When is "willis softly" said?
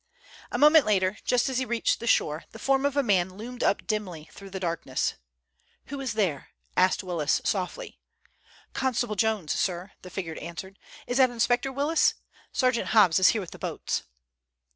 7.03-7.99